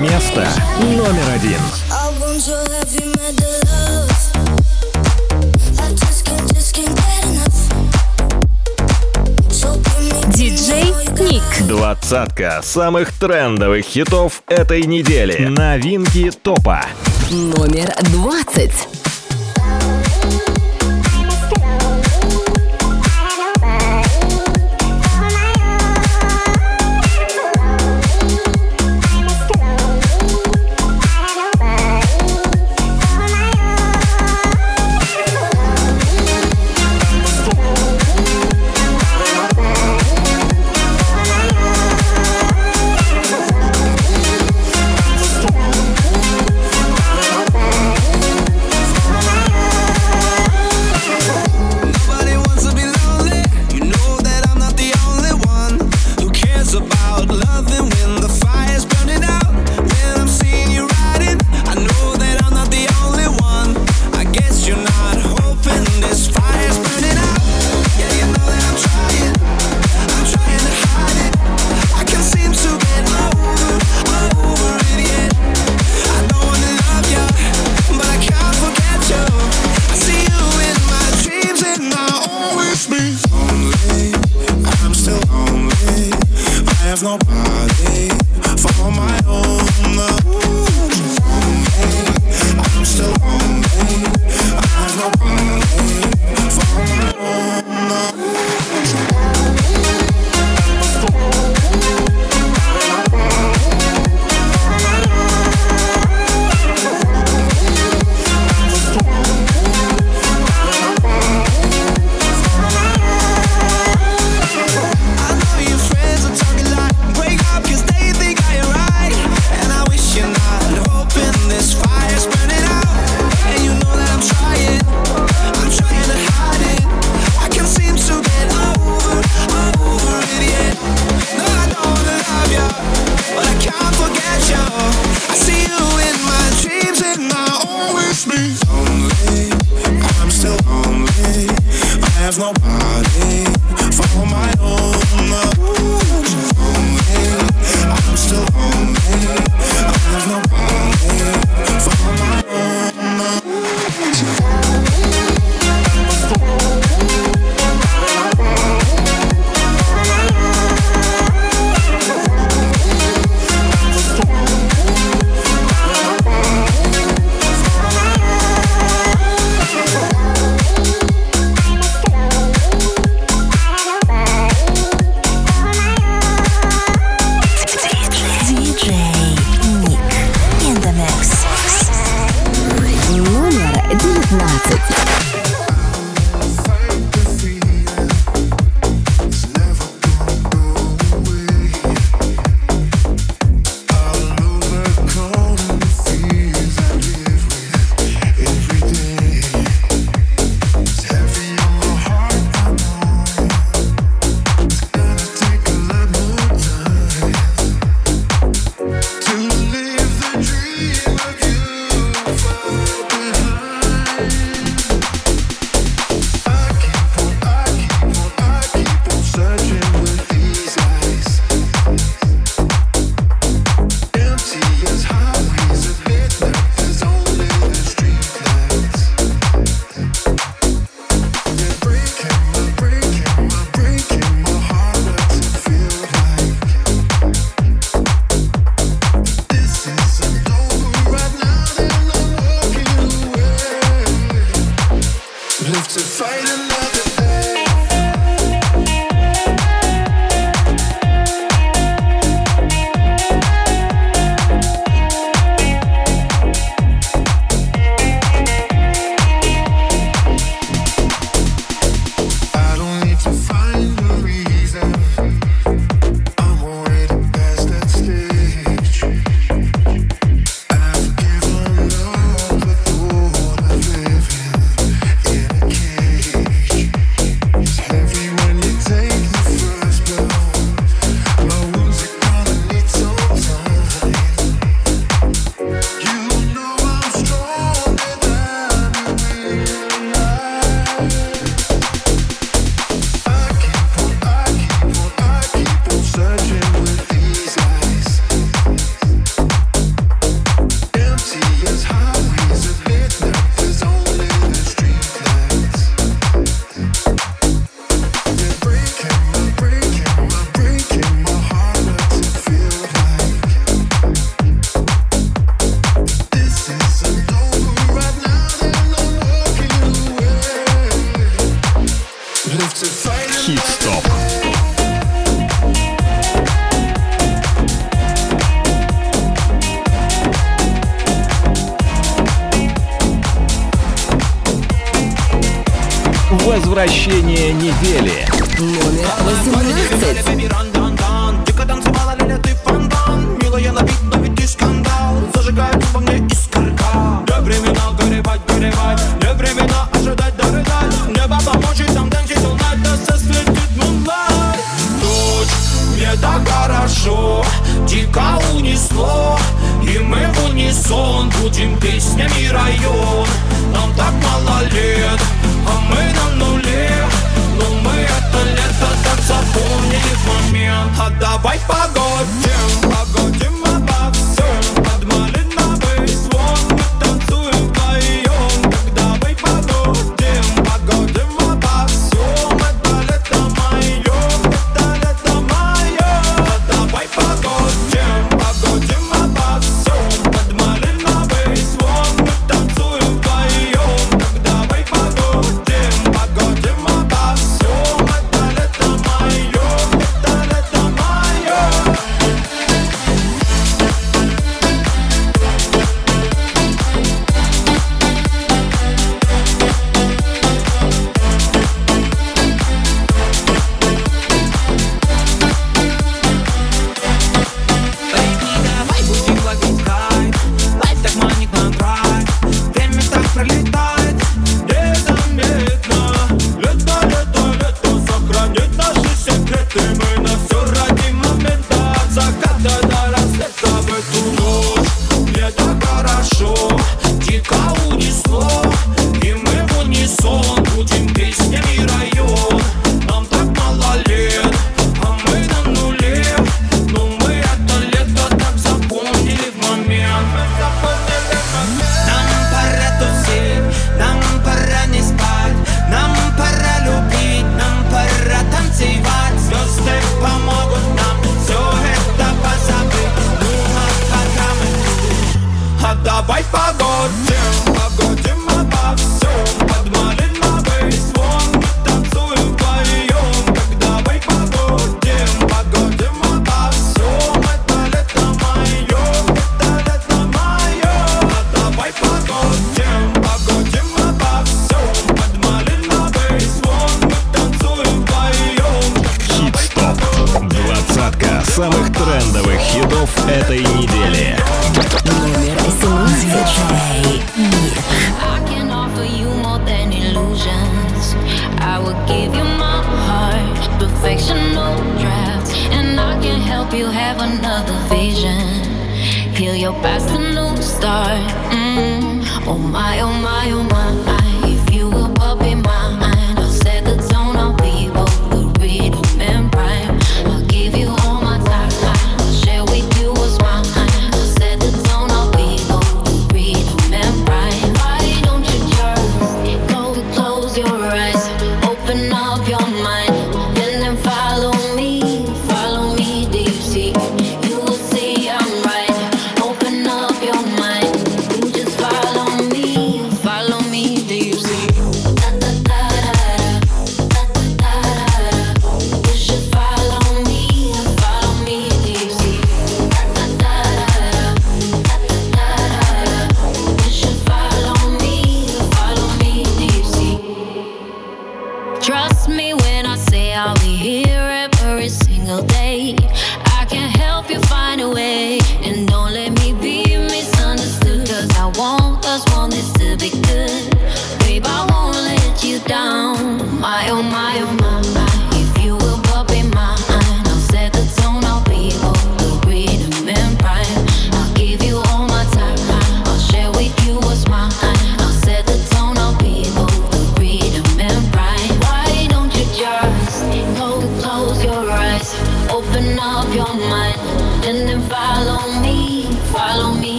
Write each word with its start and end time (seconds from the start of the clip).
Место 0.00 0.48
номер 0.80 1.30
один 1.34 1.60
Диджей 10.34 10.92
Ник. 11.20 11.42
Двадцатка 11.68 12.60
самых 12.64 13.12
трендовых 13.12 13.84
хитов 13.84 14.42
этой 14.48 14.82
недели. 14.82 15.44
Новинки 15.44 16.32
топа. 16.42 16.84
Номер 17.30 17.94
двадцать. 18.10 18.89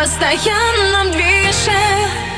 Постоянном 0.00 1.10
движе 1.12 2.29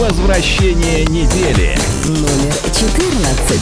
Возвращение 0.00 1.04
недели. 1.04 1.76
Номер 2.06 2.54
14. 2.72 3.60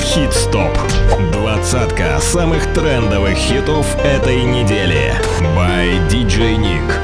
Хит-стоп. 0.00 0.72
Двадцатка 1.30 2.18
самых 2.20 2.72
трендовых 2.72 3.36
хитов 3.36 3.86
этой 4.02 4.42
недели. 4.44 5.12
By 5.54 6.08
DJ 6.08 6.56
Nick. 6.56 7.03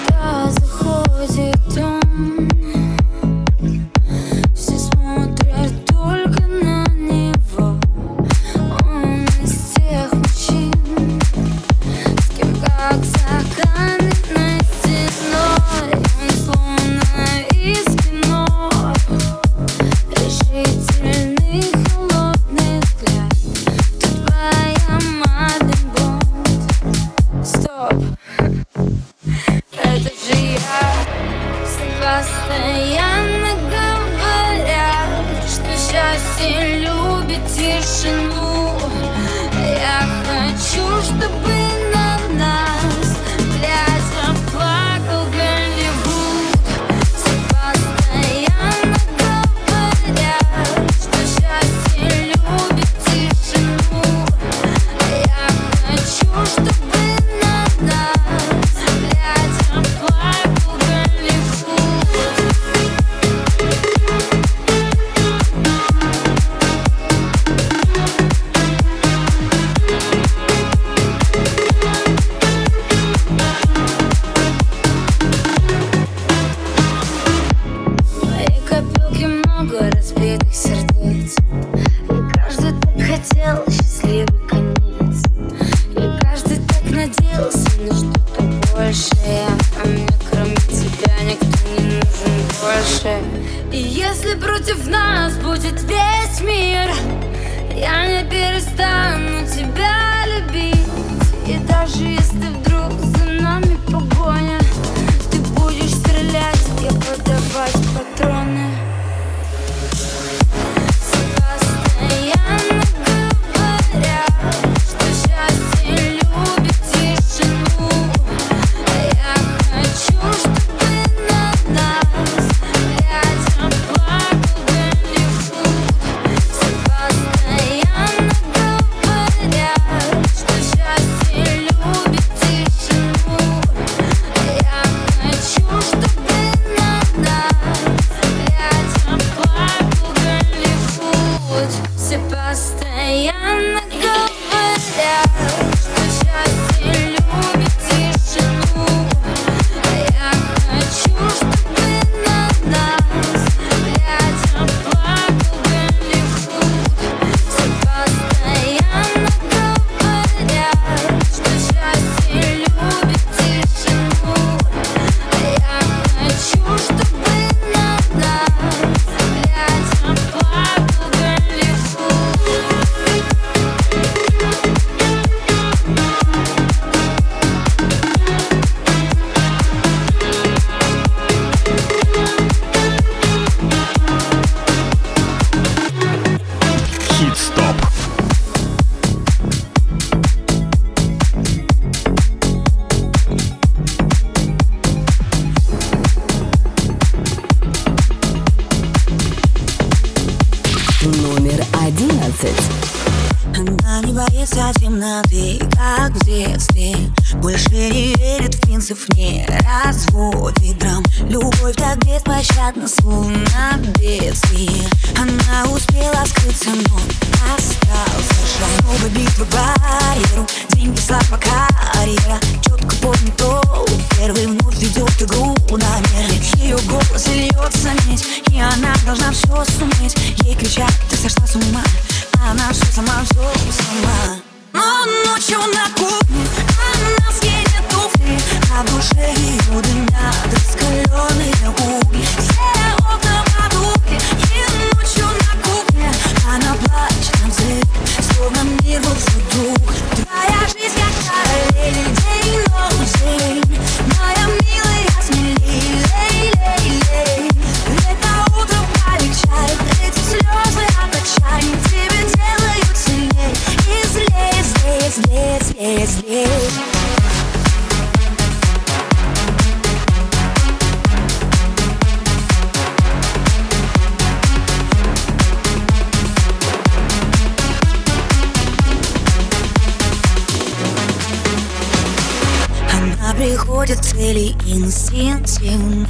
Цели 284.21 284.55
инстинктивно. 284.67 286.07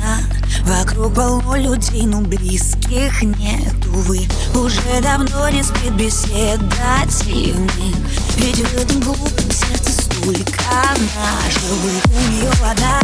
Вокруг 0.65 1.13
полно 1.13 1.55
людей, 1.55 2.05
но 2.05 2.19
близких 2.19 3.21
нет, 3.23 3.73
увы 3.87 4.27
Уже 4.53 5.01
давно 5.01 5.47
не 5.47 5.63
спит 5.63 5.93
беседа 5.93 6.61
тихими 7.09 7.95
Ведь 8.35 8.57
в 8.57 8.77
этом 8.77 8.99
глупом 8.99 9.49
сердце 9.49 9.93
столько 9.93 10.61
наживых 11.15 12.03
У 12.05 12.31
нее 12.31 12.51
вода, 12.59 12.99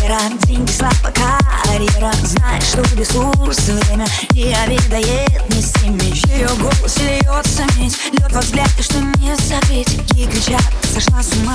вера, 0.00 0.20
деньги, 0.46 0.70
слава, 0.70 1.12
карьера. 1.12 2.12
Знает, 2.24 2.62
что 2.62 2.82
ресурс, 2.96 3.58
время 3.58 4.06
не 4.30 4.54
обедает 4.54 5.54
не 5.54 5.60
с 5.60 5.72
теми 5.74 6.16
Ее 6.34 6.48
голос 6.58 6.96
льется 6.98 7.64
медь, 7.76 7.98
лед 8.12 8.32
во 8.32 8.40
взгляд, 8.40 8.70
и 8.78 8.82
что 8.82 9.00
не 9.00 9.36
закрыть 9.36 9.98
Ей 10.14 10.26
кричат, 10.26 10.64
сошла 10.94 11.22
с 11.22 11.30
ума, 11.34 11.54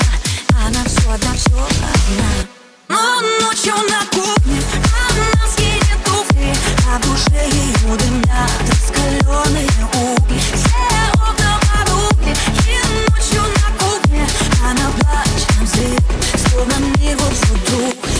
она 0.65 0.83
все 0.85 1.11
одна, 1.11 1.33
все 1.33 1.51
одна 1.51 2.61
Но 2.91 3.21
ночью 3.39 3.73
на 3.89 4.06
кухне 4.12 4.62
она 5.08 5.47
скинет 5.49 6.04
туфли 6.04 6.54
А 6.89 6.99
душе 6.99 7.47
ее 7.49 7.95
дымят 7.95 8.51
раскаленные 8.67 9.69
угли. 9.93 10.39
Все 10.54 11.13
окна 11.13 11.58
подугли 11.71 12.36
И 12.67 13.10
ночью 13.10 13.43
на 13.43 13.80
кухне 13.80 14.27
она 14.62 14.91
плачет 14.99 15.56
взрыв 15.62 16.51
Словно 16.51 16.75
вот 17.15 17.34
вдруг 17.34 18.11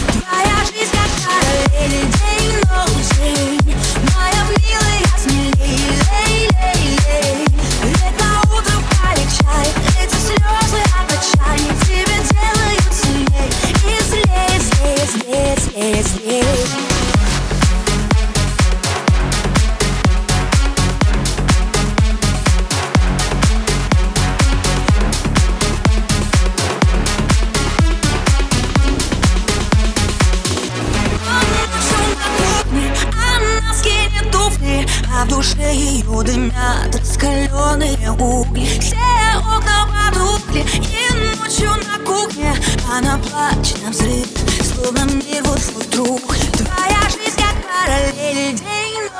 дымят 36.32 36.96
раскаленные 36.98 38.10
угли. 38.12 38.66
Все 38.80 38.96
окна 39.38 39.86
потухли, 39.86 40.60
и 40.60 41.36
ночью 41.36 41.70
на 41.70 42.04
кухне 42.04 42.54
Она 42.90 43.18
плачет 43.18 43.82
на 43.82 43.90
взрыв, 43.90 44.28
словно 44.62 45.04
мир 45.12 45.42
вот 45.44 45.58
вдруг. 45.58 46.34
Твоя 46.56 47.02
жизнь 47.10 47.36
как 47.36 47.56
параллель, 47.62 48.56
день, 48.56 49.10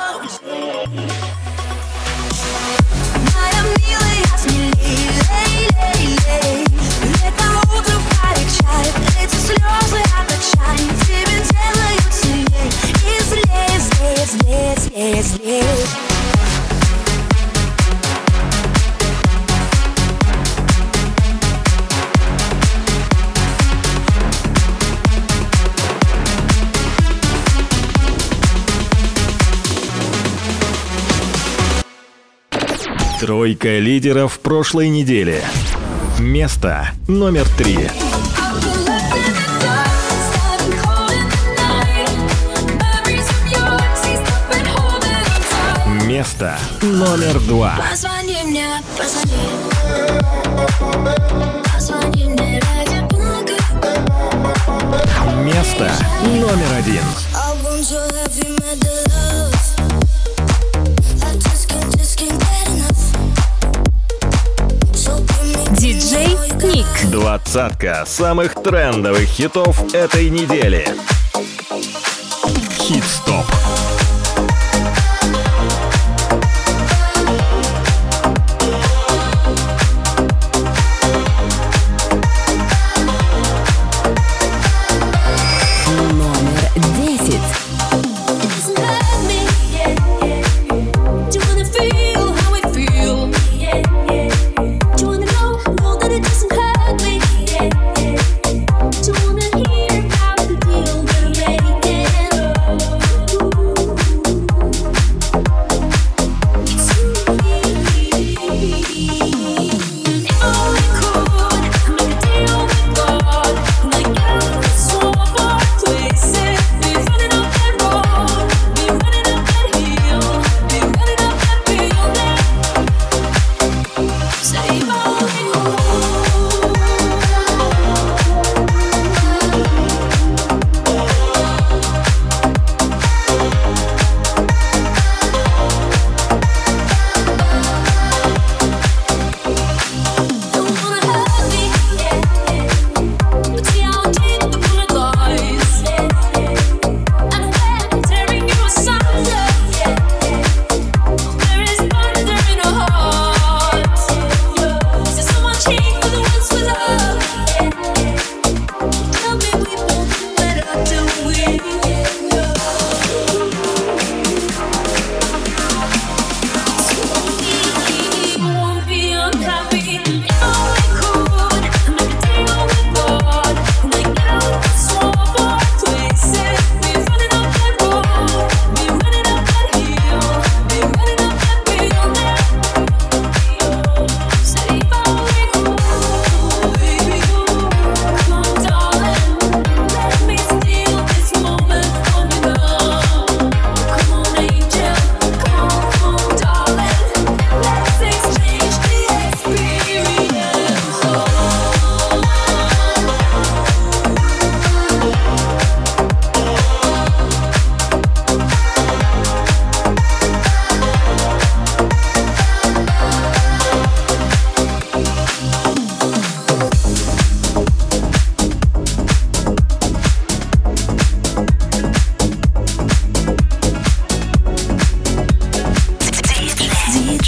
Тройка 33.33 33.79
лидеров 33.79 34.39
прошлой 34.39 34.89
недели. 34.89 35.41
Место 36.19 36.89
номер 37.07 37.47
три. 37.57 37.89
Место 46.05 46.59
номер 46.83 47.39
два. 47.47 47.75
Позвони 47.89 48.37
мне, 48.45 48.67
позвони 48.95 49.33
Место 55.43 55.91
номер 56.23 56.73
один. 56.77 57.32
Двадцатка 67.11 68.05
самых 68.05 68.55
трендовых 68.55 69.25
хитов 69.25 69.93
этой 69.93 70.29
недели. 70.29 70.87
Хит-стоп. 72.79 73.45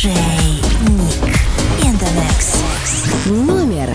Диджей 0.06 0.62
Ник. 0.89 1.36
In 1.82 1.98
the 1.98 2.10
mix. 2.13 2.62
Номер 3.26 3.89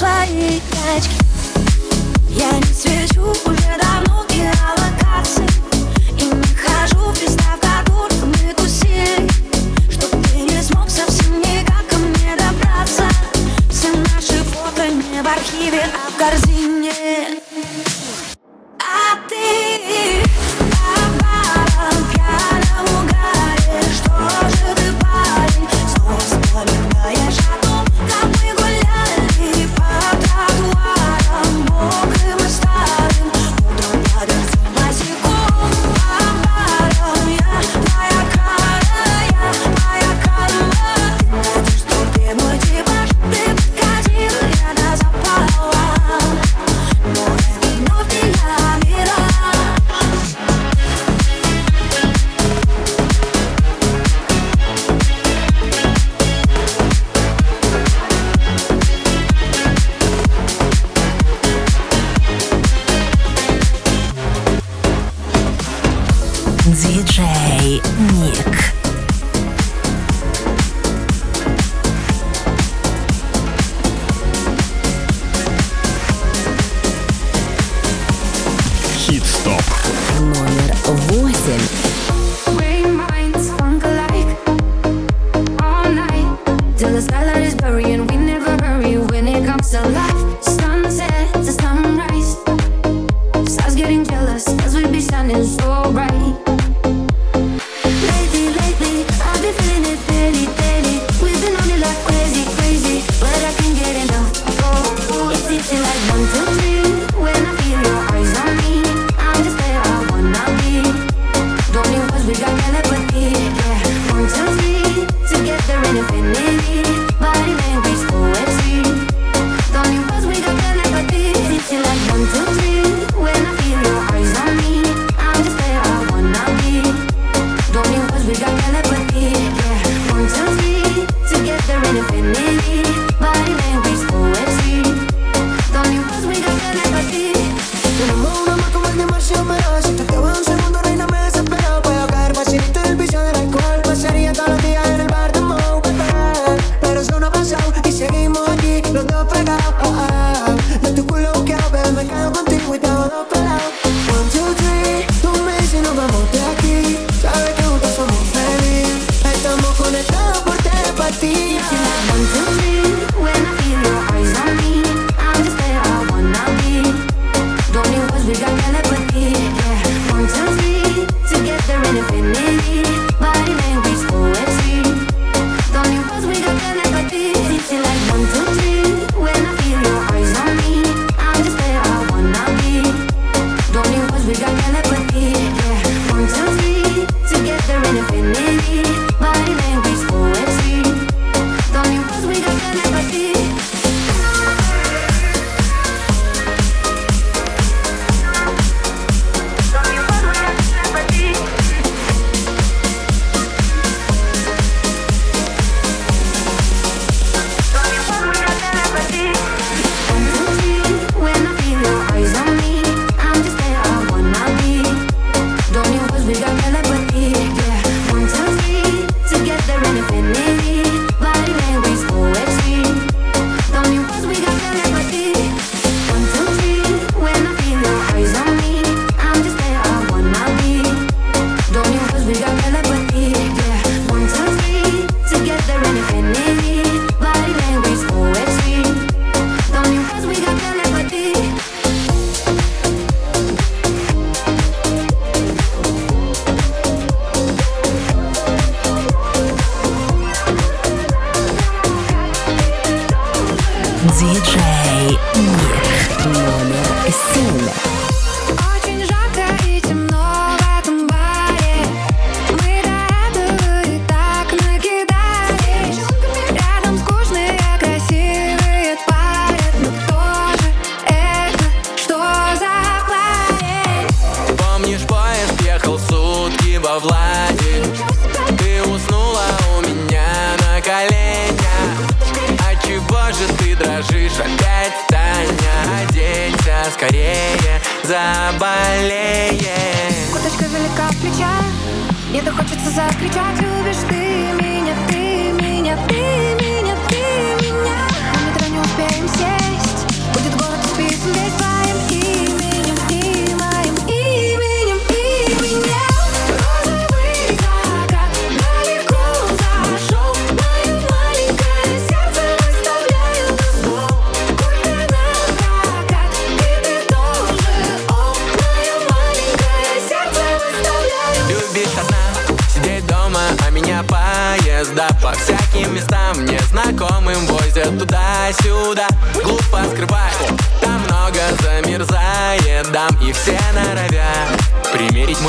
Своей 0.00 0.62
тачки 0.70 1.12
Я 2.30 2.50
не 2.52 2.72
свечу 2.72 3.20
уже 3.44 3.59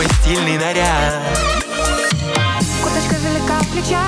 мой 0.02 0.10
стильный 0.22 0.58
наряд. 0.58 1.14
Курточка 2.82 3.16
велика 3.18 3.60
плеча, 3.72 4.02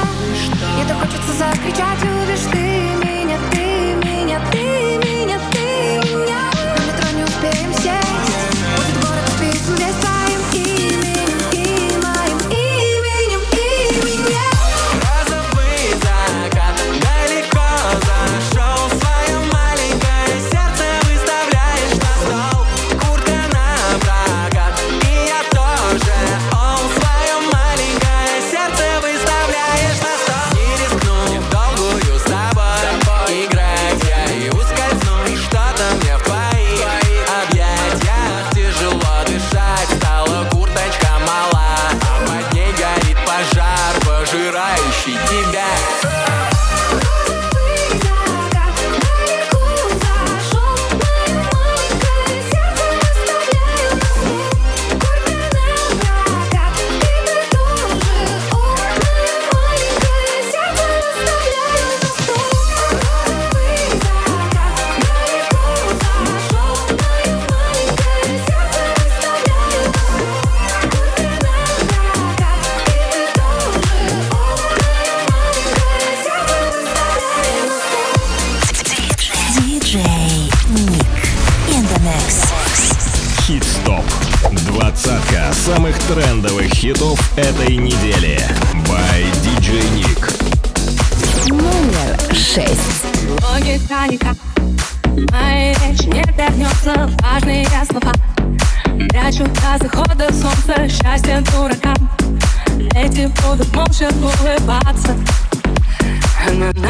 мне 0.73 0.85
так 0.87 0.97
хочется 0.99 1.33
закричать. 1.33 2.22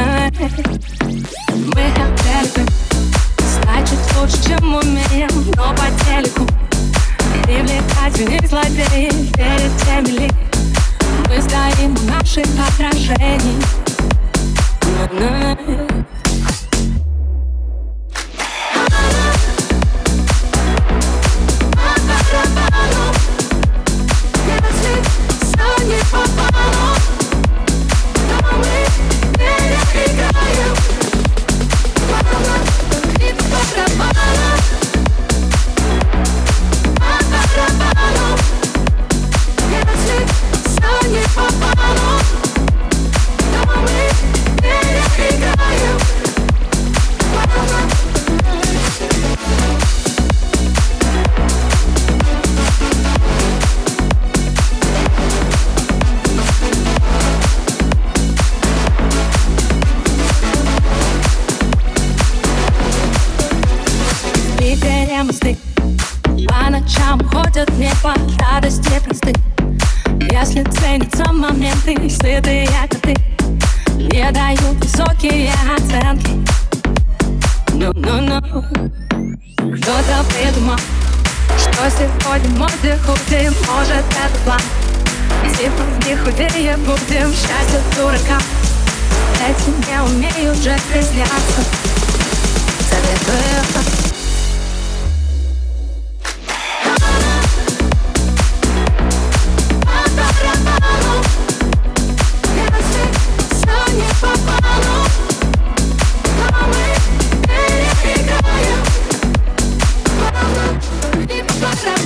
Мы 0.04 1.84
конкретны, 1.96 2.66
значит 3.40 4.00
лучше, 4.20 4.44
чем 4.44 4.76
умеем 4.76 5.30
Но 5.56 5.74
по 5.74 5.88
телеку. 6.04 6.46
Привлекательней 7.44 8.46
злодеи 8.48 9.12
Перед 9.34 9.72
теми 9.84 10.20
ли 10.20 10.32
мы 11.30 11.42
стоим 11.42 11.96
у 11.96 12.04
наших 12.12 12.46
отражений 12.68 13.62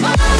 Bye. 0.02 0.37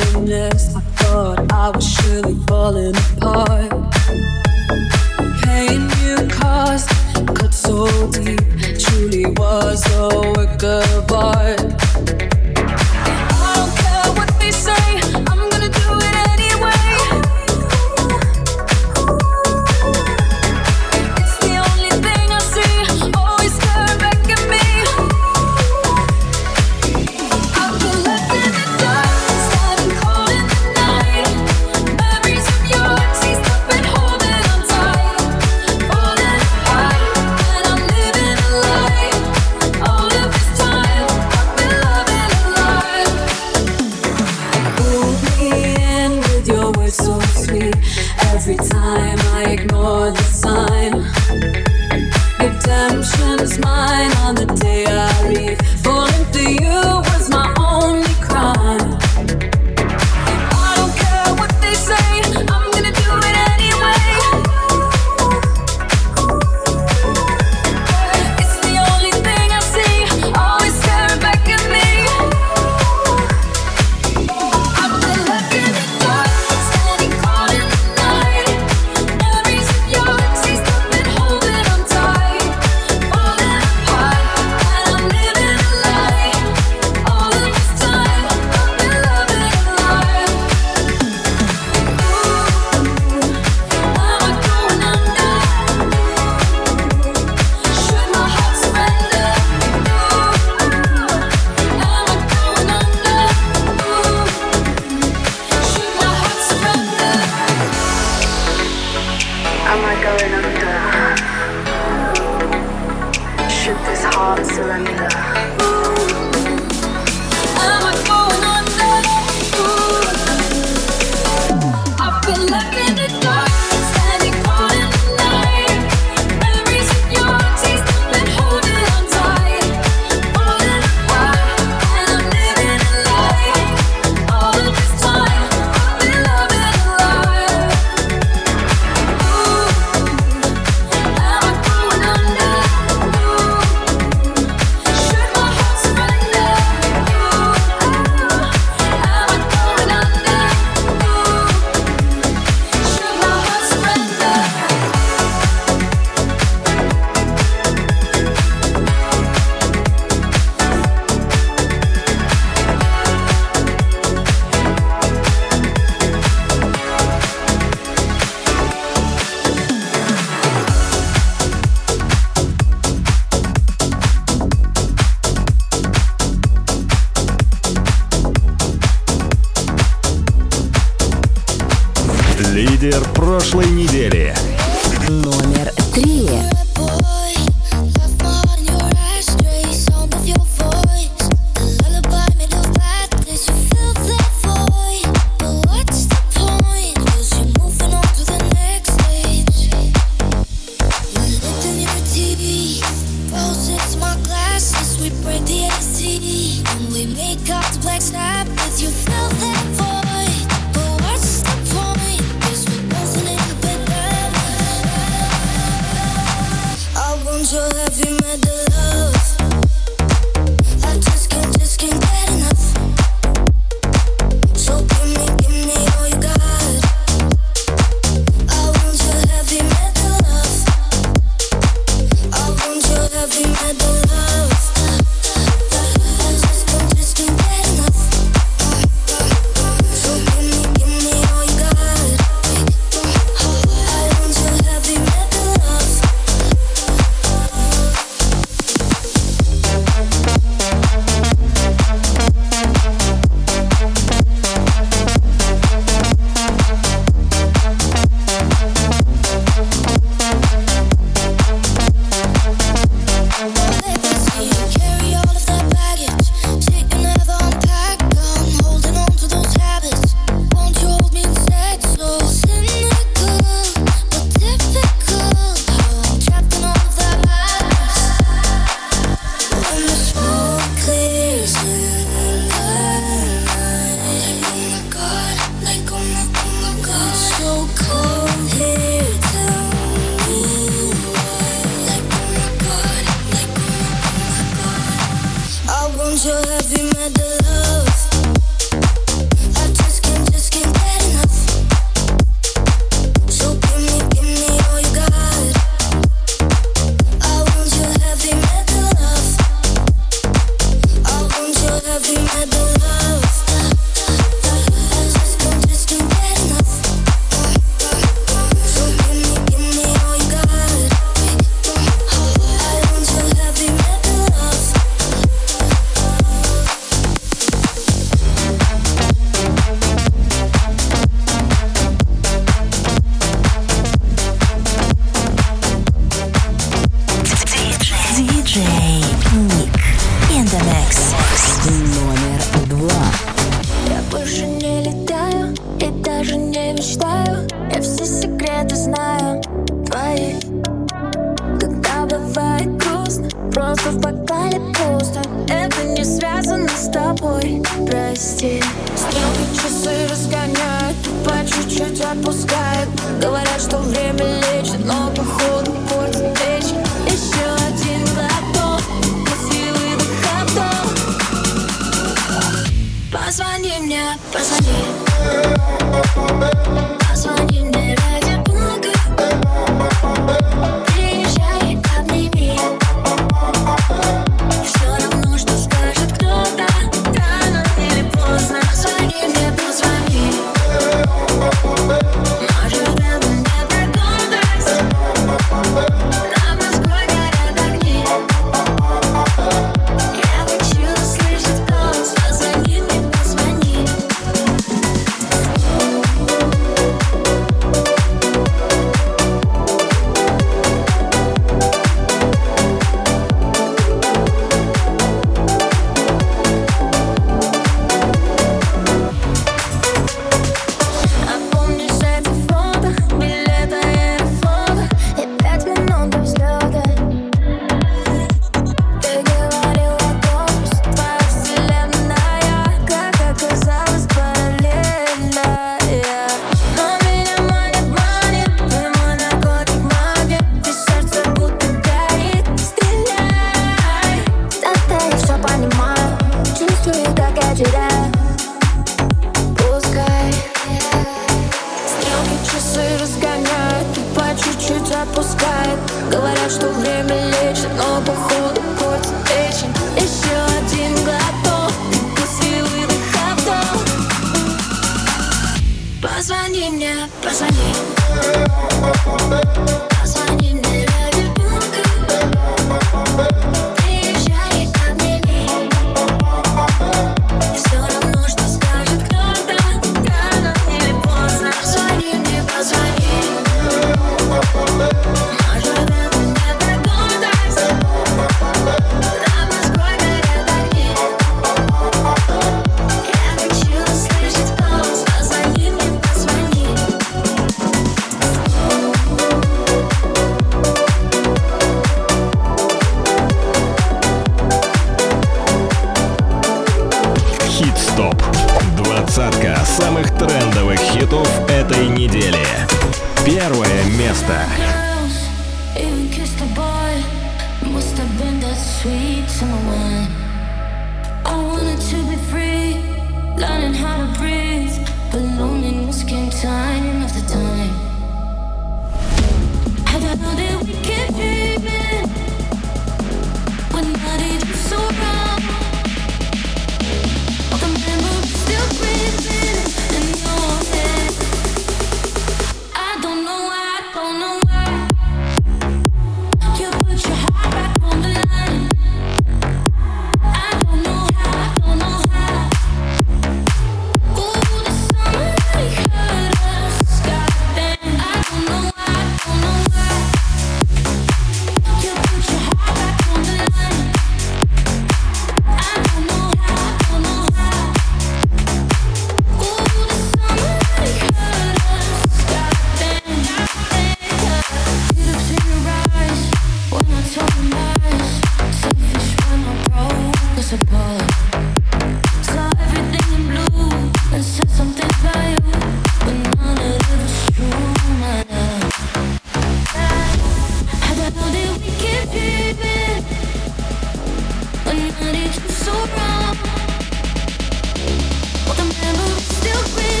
But 598.47 598.57
the 598.57 598.63
memory's 598.63 599.27
still 599.37 599.63
real. 599.77 600.00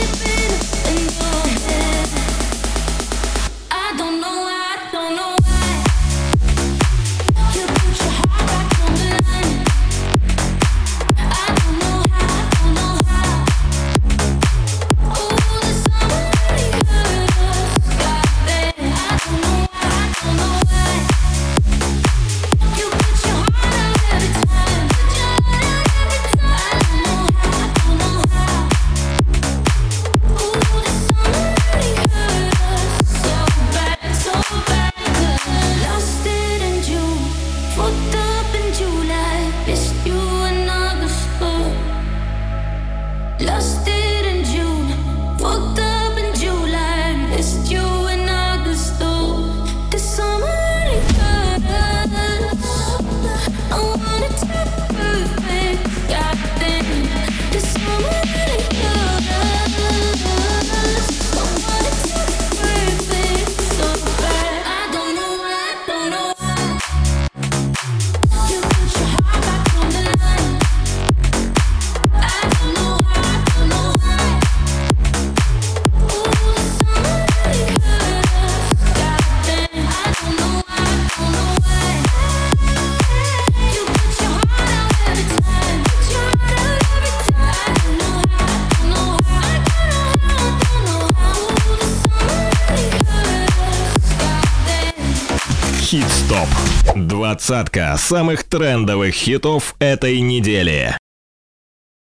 Двадцатка 97.31 97.95
самых 97.95 98.43
трендовых 98.43 99.13
хитов 99.13 99.75
этой 99.79 100.19
недели. 100.19 100.97